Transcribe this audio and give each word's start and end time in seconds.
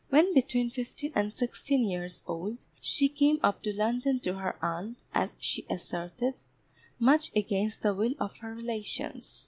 When 0.09 0.33
between 0.33 0.71
fifteen 0.71 1.11
and 1.13 1.31
sixteen 1.31 1.83
years 1.87 2.23
old, 2.25 2.65
she 2.81 3.07
came 3.07 3.39
up 3.43 3.61
to 3.61 3.71
London 3.71 4.19
to 4.21 4.33
her 4.39 4.57
aunt, 4.59 5.03
as 5.13 5.35
she 5.39 5.63
asserted, 5.69 6.41
much 6.97 7.29
against 7.35 7.83
the 7.83 7.93
will 7.93 8.15
of 8.19 8.37
her 8.37 8.55
relations. 8.55 9.39